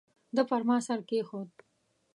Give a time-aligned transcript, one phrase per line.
[0.35, 1.51] ده پر ما سر کېښود.